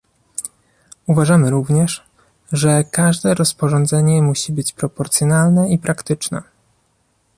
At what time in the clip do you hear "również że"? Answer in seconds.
1.49-2.83